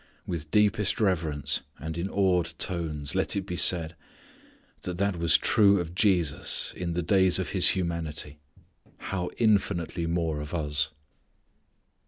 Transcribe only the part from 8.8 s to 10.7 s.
How infinitely more of